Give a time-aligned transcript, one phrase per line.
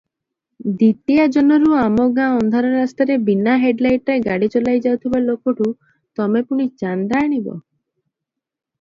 [0.77, 5.71] ଦ୍ଵିତୀୟା ଜହ୍ନରୁ ଆମ ଗାଁ ଅନ୍ଧାର ରାସ୍ତାରେ ବିନା ହେଡଲାଇଟରେ ଗାଡ଼ି ଚଲାଇ ଯାଉଥିବା ଲୋକଠୁ
[6.21, 7.59] ତମେ ପୁଣି ଚାନ୍ଦା ଆଣିବ?